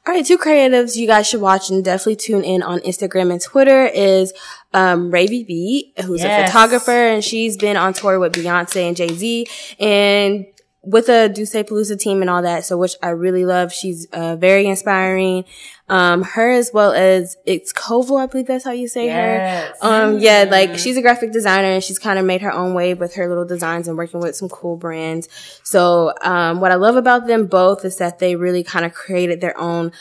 [0.06, 3.42] All right, two creatives you guys should watch and definitely tune in on Instagram and
[3.42, 4.34] Twitter is
[4.74, 9.10] um, Ravy B, who's a photographer, and she's been on tour with Beyonce and Jay
[9.10, 9.48] Z,
[9.80, 10.46] and
[10.86, 12.66] with a Duce Palooza team and all that.
[12.66, 13.72] So, which I really love.
[13.72, 15.46] She's uh, very inspiring.
[15.90, 19.78] Um, her as well as it's Koval, I believe that's how you say Yes.
[19.82, 19.88] her.
[19.88, 22.94] Um, yeah, like she's a graphic designer and she's kind of made her own way
[22.96, 25.28] with her little designs and working with some cool brands.
[25.64, 29.40] So, um, what I love about them both is that they really kind of created
[29.42, 29.92] their own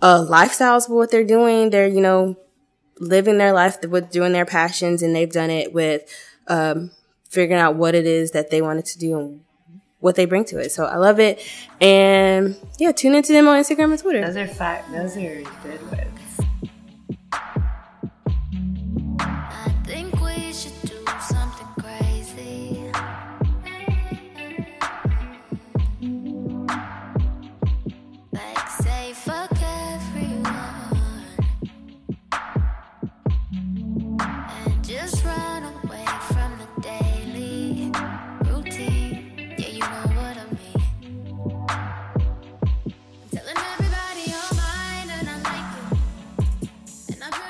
[0.00, 1.70] uh, lifestyles with what they're doing.
[1.70, 2.36] They're, you know,
[3.02, 6.02] living their life with doing their passions and they've done it with,
[6.48, 6.90] um,
[7.28, 9.40] figuring out what it is that they wanted to do and
[10.00, 10.70] what they bring to it.
[10.70, 11.40] So I love it.
[11.80, 14.24] And yeah, tune into them on Instagram and Twitter.
[14.24, 14.90] Those are fact.
[14.92, 16.11] Those are good ones.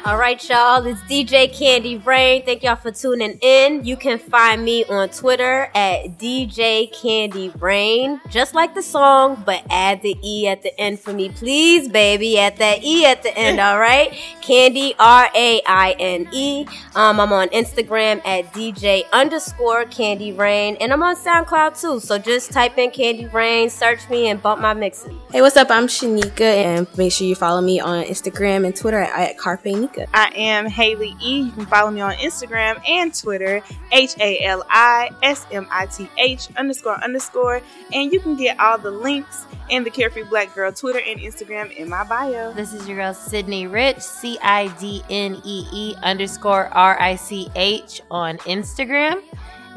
[0.05, 0.85] All right, y'all.
[0.85, 2.45] It's DJ Candy Raine.
[2.45, 3.85] Thank y'all for tuning in.
[3.85, 9.63] You can find me on Twitter at DJ Candy Raine, just like the song, but
[9.71, 12.37] add the E at the end for me, please, baby.
[12.37, 14.13] Add that E at the end, all right?
[14.41, 16.67] Candy R A I N E.
[16.97, 22.01] Um, I'm on Instagram at DJ underscore Candy Raine, and I'm on SoundCloud too.
[22.01, 25.13] So just type in Candy Raine, search me, and bump my mixes.
[25.31, 25.71] Hey, what's up?
[25.71, 29.65] I'm Shanika and make sure you follow me on Instagram and Twitter at, at Carpe
[29.97, 30.09] Nika.
[30.15, 31.43] I am Hali E.
[31.43, 35.87] You can follow me on Instagram and Twitter, H A L I S M I
[35.87, 37.61] T H underscore underscore.
[37.93, 41.75] And you can get all the links in the Carefree Black Girl Twitter and Instagram
[41.77, 42.53] in my bio.
[42.53, 47.17] This is your girl Cidnee Rich, C I D N E E underscore R I
[47.17, 49.23] C H on Instagram.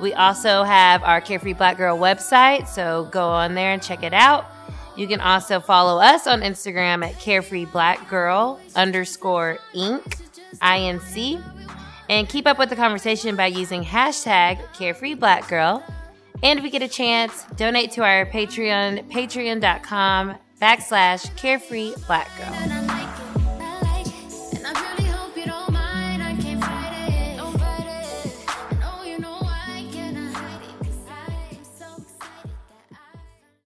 [0.01, 4.13] We also have our Carefree Black Girl website, so go on there and check it
[4.13, 4.45] out.
[4.95, 10.21] You can also follow us on Instagram at Carefree Black Girl underscore Inc.
[10.61, 11.43] INC.
[12.09, 15.83] And keep up with the conversation by using hashtag Carefree Black Girl.
[16.43, 23.14] And if we get a chance, donate to our Patreon, patreon.com backslash carefree black girl.